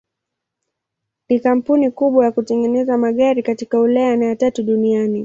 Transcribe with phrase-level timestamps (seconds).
[1.29, 5.19] Ni kampuni kubwa ya kutengeneza magari katika Ulaya na ya tatu duniani.